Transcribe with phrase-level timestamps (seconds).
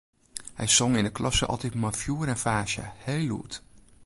[0.57, 3.53] Hy song yn 'e klasse altyd mei fjoer en faasje, heel lûd.